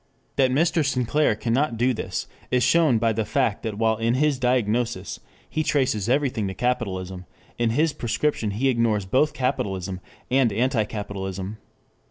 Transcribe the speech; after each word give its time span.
That 0.35 0.49
Mr. 0.49 0.83
Sinclair 0.83 1.35
cannot 1.35 1.77
do 1.77 1.93
this, 1.93 2.25
is 2.49 2.63
shown 2.63 2.97
by 2.97 3.13
the 3.13 3.23
fact 3.23 3.61
that 3.61 3.77
while 3.77 3.97
in 3.97 4.15
his 4.15 4.39
diagnosis 4.39 5.19
he 5.47 5.61
traces 5.61 6.09
everything 6.09 6.47
to 6.47 6.55
capitalism, 6.55 7.25
in 7.59 7.69
his 7.69 7.93
prescription 7.93 8.49
he 8.49 8.67
ignores 8.67 9.05
both 9.05 9.33
capitalism 9.35 9.99
and 10.31 10.51
anti 10.51 10.85
capitalism. 10.85 11.59